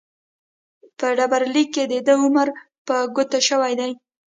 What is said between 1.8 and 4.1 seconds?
دده عمر په ګوته شوی دی.